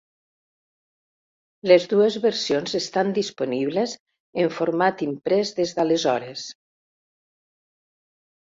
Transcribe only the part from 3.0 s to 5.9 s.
disponibles en format imprès des